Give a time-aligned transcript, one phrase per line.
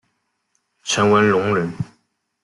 [0.81, 1.71] 陈文龙人。